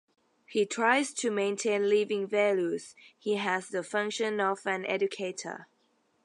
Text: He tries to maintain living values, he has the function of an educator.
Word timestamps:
He 0.47 0.65
tries 0.65 1.13
to 1.13 1.29
maintain 1.29 1.87
living 1.87 2.25
values, 2.25 2.95
he 3.19 3.35
has 3.35 3.69
the 3.69 3.83
function 3.83 4.39
of 4.39 4.65
an 4.65 4.83
educator. 4.87 5.67